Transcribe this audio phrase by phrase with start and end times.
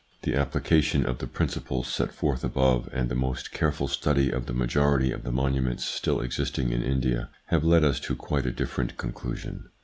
[0.23, 4.51] The application of the principles set forth above and the most careful study of the
[4.55, 8.97] majority of the monuments still existing in India have led us to quite a different
[8.97, 9.69] conclusion.